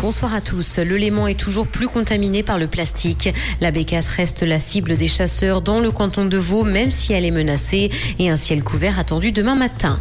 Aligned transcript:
Bonsoir 0.00 0.32
à 0.32 0.40
tous. 0.40 0.78
Le 0.78 0.96
Léman 0.96 1.26
est 1.26 1.38
toujours 1.38 1.66
plus 1.66 1.88
contaminé 1.88 2.44
par 2.44 2.56
le 2.56 2.68
plastique. 2.68 3.34
La 3.60 3.72
bécasse 3.72 4.08
reste 4.08 4.42
la 4.42 4.60
cible 4.60 4.96
des 4.96 5.08
chasseurs 5.08 5.60
dans 5.60 5.80
le 5.80 5.90
canton 5.90 6.24
de 6.24 6.38
Vaud, 6.38 6.62
même 6.64 6.90
si 6.92 7.12
elle 7.12 7.24
est 7.24 7.32
menacée, 7.32 7.90
et 8.18 8.30
un 8.30 8.36
ciel 8.36 8.62
couvert 8.62 8.98
attendu 8.98 9.32
demain 9.32 9.56
matin. 9.56 9.98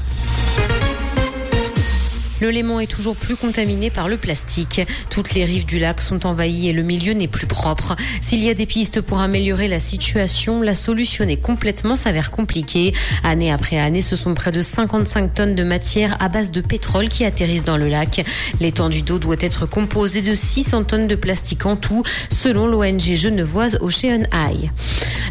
Le 2.40 2.52
Léman 2.52 2.80
est 2.80 2.88
toujours 2.88 3.16
plus 3.16 3.36
contaminé 3.36 3.90
par 3.90 4.08
le 4.08 4.16
plastique. 4.16 4.82
Toutes 5.10 5.34
les 5.34 5.44
rives 5.44 5.66
du 5.66 5.80
lac 5.80 6.00
sont 6.02 6.28
envahies 6.28 6.70
et 6.70 6.74
le 6.74 6.84
milieu 6.84 7.14
n'est 7.14 7.28
plus 7.28 7.48
propre. 7.48 7.96
S'il 8.22 8.44
y 8.44 8.50
a 8.50 8.54
des 8.54 8.68
pistes 8.68 9.02
pour 9.02 9.20
améliorer 9.20 9.68
la 9.68 9.80
situation, 9.80 10.62
la 10.62 10.76
solutionner 10.76 11.38
complètement 11.38 11.96
s'avère 11.96 12.30
compliquée. 12.30 12.94
Année 13.24 13.52
après 13.52 13.80
année, 13.80 14.02
ce 14.02 14.16
sont 14.16 14.36
près 14.36 14.52
de 14.52 14.62
55 14.62 15.34
tonnes 15.34 15.56
de 15.56 15.64
matière 15.64 16.16
à 16.20 16.30
base 16.30 16.52
de 16.52 16.62
pétrole 16.62 17.10
qui 17.10 17.26
atterrissent 17.26 17.64
dans 17.64 17.78
le 17.78 17.88
lac. 17.88 18.24
L'étendue 18.60 19.02
d'eau 19.02 19.18
doit 19.18 19.36
être 19.40 19.66
composée 19.66 20.22
de 20.22 20.36
600 20.36 20.84
tonnes 20.84 21.08
de 21.08 21.16
plastique 21.16 21.66
en 21.66 21.76
tout, 21.76 22.04
selon 22.30 22.68
l'ONG 22.68 23.16
genevoise 23.16 23.80
Ocean 23.82 24.26
Eye. 24.32 24.70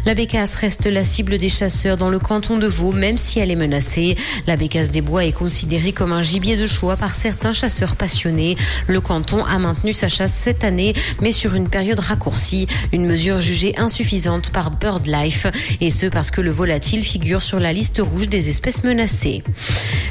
La 0.05 0.13
bécasse 0.13 0.55
reste 0.55 0.87
la 0.87 1.05
cible 1.05 1.37
des 1.37 1.49
chasseurs 1.49 1.95
dans 1.95 2.09
le 2.09 2.19
canton 2.19 2.57
de 2.57 2.67
Vaud, 2.67 2.91
même 2.91 3.17
si 3.17 3.39
elle 3.39 3.51
est 3.51 3.55
menacée. 3.55 4.17
La 4.45 4.57
bécasse 4.57 4.91
des 4.91 5.01
bois 5.01 5.23
est 5.23 5.31
considérée 5.31 5.93
comme 5.93 6.11
un 6.11 6.21
gibier 6.21 6.57
de 6.57 6.67
choix 6.67 6.96
par 6.99 7.15
certains 7.15 7.53
chasseurs 7.53 7.95
passionnés. 7.95 8.57
Le 8.87 9.01
canton 9.01 9.43
a 9.45 9.57
maintenu 9.59 9.93
sa 9.93 10.09
chasse 10.09 10.33
cette 10.33 10.63
année, 10.63 10.93
mais 11.21 11.31
sur 11.31 11.55
une 11.55 11.69
période 11.69 11.99
raccourcie, 11.99 12.67
une 12.91 13.05
mesure 13.05 13.41
jugée 13.41 13.77
insuffisante 13.77 14.49
par 14.49 14.71
BirdLife, 14.71 15.47
et 15.81 15.89
ce 15.89 16.07
parce 16.07 16.31
que 16.31 16.41
le 16.41 16.51
volatile 16.51 17.03
figure 17.03 17.41
sur 17.41 17.59
la 17.59 17.73
liste 17.73 17.99
rouge 17.99 18.27
des 18.27 18.49
espèces 18.49 18.83
menacées. 18.83 19.43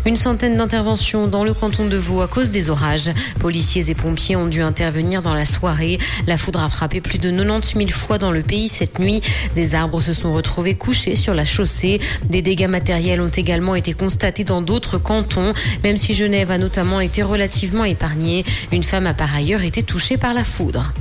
Une 0.05 0.17
centaine 0.17 0.57
d'interventions 0.57 1.27
dans 1.27 1.45
le 1.45 1.53
canton 1.53 1.87
de 1.87 1.97
Vaud 1.97 2.21
à 2.21 2.29
cause 2.29 2.51
des 2.51 2.71
orages. 2.71 3.11
Policiers 3.41 3.91
et 3.91 3.95
pompiers 3.95 4.37
ont 4.37 4.47
dû 4.47 4.63
intervenir 4.63 5.23
dans 5.23 5.35
la 5.35 5.45
soirée. 5.45 5.99
La 6.27 6.39
foudre 6.39 6.63
a 6.63 6.69
frappé 6.69 7.01
plus 7.01 7.19
de 7.19 7.31
90 7.31 7.75
000 7.77 7.89
fois 7.91 8.19
dans 8.19 8.31
le 8.31 8.43
pays 8.43 8.69
cette 8.69 8.99
nuit. 8.99 9.21
Des 9.55 9.75
arbres 9.75 10.01
se 10.01 10.13
sont 10.13 10.33
retrouvés 10.33 10.75
couchés 10.75 11.17
sur 11.17 11.35
la 11.35 11.45
chaussée. 11.45 12.01
Des 12.29 12.43
dégâts 12.43 12.69
matériels 12.69 13.21
ont 13.21 13.29
également 13.29 13.75
été 13.75 13.93
constatés 13.93 14.45
dans 14.45 14.63
d'autres 14.63 14.99
cantons, 14.99 15.53
même 15.83 15.97
si 15.97 16.15
Genève 16.15 16.51
a 16.51 16.59
notamment 16.59 16.76
notamment 16.77 17.01
été 17.01 17.23
relativement 17.23 17.85
épargné. 17.85 18.45
Une 18.71 18.83
femme 18.83 19.07
a 19.07 19.15
par 19.15 19.35
ailleurs 19.35 19.63
été 19.63 19.83
touchée 19.83 20.19
par 20.19 20.35
la 20.35 20.45
foudre. 20.45 20.93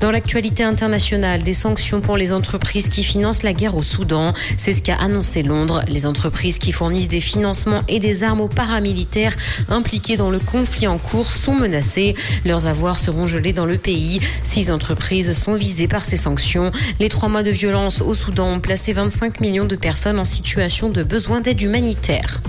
Dans 0.00 0.10
l'actualité 0.10 0.64
internationale, 0.64 1.44
des 1.44 1.54
sanctions 1.54 2.00
pour 2.00 2.16
les 2.16 2.32
entreprises 2.32 2.88
qui 2.88 3.04
financent 3.04 3.44
la 3.44 3.52
guerre 3.52 3.76
au 3.76 3.84
Soudan. 3.84 4.32
C'est 4.56 4.72
ce 4.72 4.82
qu'a 4.82 4.96
annoncé 4.96 5.44
Londres. 5.44 5.82
Les 5.86 6.06
entreprises 6.06 6.58
qui 6.58 6.72
fournissent 6.72 7.08
des 7.08 7.20
financements 7.20 7.82
et 7.86 8.00
des 8.00 8.24
armes 8.24 8.40
aux 8.40 8.48
paramilitaires 8.48 9.36
impliqués 9.68 10.16
dans 10.16 10.30
le 10.30 10.40
conflit 10.40 10.88
en 10.88 10.98
cours 10.98 11.30
sont 11.30 11.54
menacées. 11.54 12.16
Leurs 12.44 12.66
avoirs 12.66 12.98
seront 12.98 13.28
gelés 13.28 13.52
dans 13.52 13.66
le 13.66 13.78
pays. 13.78 14.18
Six 14.42 14.72
entreprises 14.72 15.32
sont 15.38 15.54
visées 15.54 15.86
par 15.86 16.04
ces 16.04 16.16
sanctions. 16.16 16.72
Les 16.98 17.08
trois 17.08 17.28
mois 17.28 17.44
de 17.44 17.52
violence 17.52 18.00
au 18.00 18.14
Soudan 18.14 18.54
ont 18.54 18.60
placé 18.60 18.92
25 18.92 19.40
millions 19.40 19.66
de 19.66 19.76
personnes 19.76 20.18
en 20.18 20.24
situation 20.24 20.88
de 20.88 21.04
besoin 21.04 21.40
d'aide 21.40 21.60
humanitaire. 21.60 22.40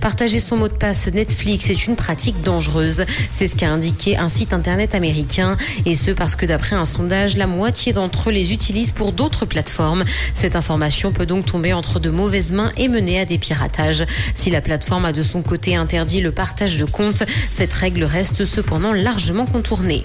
Partager 0.00 0.40
son 0.40 0.56
mot 0.56 0.68
de 0.68 0.72
passe 0.72 1.08
Netflix 1.12 1.68
est 1.68 1.86
une 1.86 1.96
dangereuse. 2.44 3.04
C'est 3.30 3.46
ce 3.46 3.56
qu'a 3.56 3.70
indiqué 3.70 4.16
un 4.16 4.28
site 4.28 4.52
internet 4.52 4.94
américain. 4.94 5.56
Et 5.84 5.94
ce 5.94 6.10
parce 6.10 6.36
que 6.36 6.46
d'après 6.46 6.76
un 6.76 6.84
sondage, 6.84 7.36
la 7.36 7.46
moitié 7.46 7.92
d'entre 7.92 8.30
eux 8.30 8.32
les 8.32 8.52
utilisent 8.52 8.92
pour 8.92 9.12
d'autres 9.12 9.44
plateformes. 9.44 10.04
Cette 10.32 10.56
information 10.56 11.12
peut 11.12 11.26
donc 11.26 11.46
tomber 11.46 11.72
entre 11.72 11.98
de 11.98 12.10
mauvaises 12.10 12.52
mains 12.52 12.70
et 12.76 12.88
mener 12.88 13.20
à 13.20 13.24
des 13.24 13.38
piratages. 13.38 14.04
Si 14.34 14.50
la 14.50 14.60
plateforme 14.60 15.04
a 15.04 15.12
de 15.12 15.22
son 15.22 15.42
côté 15.42 15.76
interdit 15.76 16.20
le 16.20 16.32
partage 16.32 16.76
de 16.76 16.84
comptes, 16.84 17.24
cette 17.50 17.72
règle 17.72 18.04
reste 18.04 18.44
cependant 18.44 18.92
largement 18.92 19.46
contournée. 19.46 20.04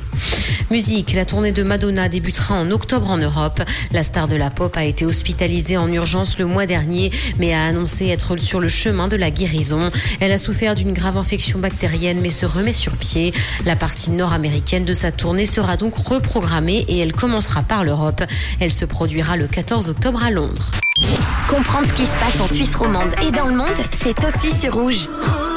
Musique, 0.71 1.13
la 1.13 1.25
tournée 1.25 1.51
de 1.51 1.63
Madonna 1.63 2.09
débutera 2.09 2.55
en 2.55 2.71
octobre 2.71 3.09
en 3.09 3.17
Europe. 3.17 3.61
La 3.91 4.03
star 4.03 4.27
de 4.27 4.35
la 4.35 4.49
pop 4.49 4.75
a 4.77 4.85
été 4.85 5.05
hospitalisée 5.05 5.77
en 5.77 5.91
urgence 5.91 6.37
le 6.37 6.45
mois 6.45 6.65
dernier, 6.65 7.11
mais 7.37 7.53
a 7.53 7.65
annoncé 7.65 8.07
être 8.07 8.37
sur 8.37 8.59
le 8.59 8.69
chemin 8.69 9.07
de 9.07 9.17
la 9.17 9.29
guérison. 9.29 9.91
Elle 10.19 10.31
a 10.31 10.37
souffert 10.37 10.75
d'une 10.75 10.93
grave 10.93 11.17
infection 11.17 11.59
bactérienne 11.59 11.90
mais 12.21 12.31
se 12.31 12.45
remet 12.45 12.73
sur 12.73 12.93
pied. 12.93 13.33
La 13.65 13.75
partie 13.75 14.11
nord-américaine 14.11 14.85
de 14.85 14.93
sa 14.93 15.11
tournée 15.11 15.45
sera 15.45 15.77
donc 15.77 15.95
reprogrammée 15.95 16.85
et 16.87 16.99
elle 16.99 17.13
commencera 17.13 17.63
par 17.63 17.83
l'Europe. 17.83 18.23
Elle 18.59 18.71
se 18.71 18.85
produira 18.85 19.35
le 19.35 19.47
14 19.47 19.89
octobre 19.89 20.23
à 20.23 20.31
Londres. 20.31 20.71
Comprendre 21.49 21.87
ce 21.87 21.93
qui 21.93 22.05
se 22.05 22.17
passe 22.17 22.39
en 22.39 22.47
Suisse 22.47 22.75
romande 22.75 23.13
et 23.27 23.31
dans 23.31 23.47
le 23.47 23.55
monde, 23.55 23.67
c'est 23.91 24.23
aussi 24.23 24.57
sur 24.57 24.73
Rouge. 24.73 25.07
Rouge 25.07 25.50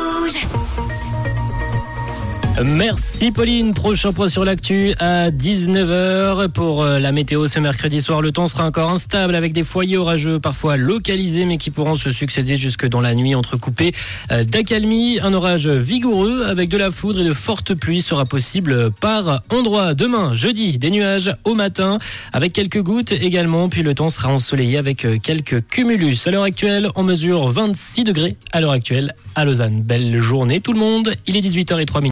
Merci 2.62 3.32
Pauline. 3.32 3.74
Prochain 3.74 4.12
point 4.12 4.28
sur 4.28 4.44
l'actu 4.44 4.94
à 5.00 5.30
19h 5.30 6.48
pour 6.50 6.84
euh, 6.84 7.00
la 7.00 7.10
météo 7.10 7.48
ce 7.48 7.58
mercredi 7.58 8.00
soir. 8.00 8.22
Le 8.22 8.30
temps 8.30 8.46
sera 8.46 8.64
encore 8.64 8.92
instable 8.92 9.34
avec 9.34 9.52
des 9.52 9.64
foyers 9.64 9.96
orageux 9.96 10.38
parfois 10.38 10.76
localisés 10.76 11.46
mais 11.46 11.58
qui 11.58 11.72
pourront 11.72 11.96
se 11.96 12.12
succéder 12.12 12.56
jusque 12.56 12.86
dans 12.86 13.00
la 13.00 13.16
nuit 13.16 13.34
entrecoupée 13.34 13.90
euh, 14.30 14.44
d'accalmie. 14.44 15.18
Un 15.20 15.34
orage 15.34 15.66
vigoureux 15.66 16.44
avec 16.44 16.68
de 16.68 16.76
la 16.76 16.92
foudre 16.92 17.22
et 17.22 17.24
de 17.24 17.32
fortes 17.32 17.74
pluies 17.74 18.02
sera 18.02 18.24
possible 18.24 18.92
par 19.00 19.42
endroit. 19.50 19.94
Demain, 19.94 20.32
jeudi, 20.32 20.78
des 20.78 20.90
nuages 20.90 21.34
au 21.42 21.54
matin 21.54 21.98
avec 22.32 22.52
quelques 22.52 22.82
gouttes 22.82 23.10
également. 23.10 23.68
Puis 23.68 23.82
le 23.82 23.94
temps 23.94 24.10
sera 24.10 24.32
ensoleillé 24.32 24.78
avec 24.78 25.04
euh, 25.04 25.18
quelques 25.20 25.66
cumulus. 25.66 26.24
À 26.26 26.30
l'heure 26.30 26.44
actuelle, 26.44 26.88
on 26.94 27.02
mesure 27.02 27.48
26 27.48 28.04
degrés 28.04 28.36
à 28.52 28.60
l'heure 28.60 28.70
actuelle 28.70 29.12
à 29.34 29.44
Lausanne. 29.44 29.82
Belle 29.82 30.18
journée 30.18 30.60
tout 30.60 30.72
le 30.72 30.78
monde. 30.78 31.14
Il 31.26 31.36
est 31.36 31.40
18h03 31.40 32.00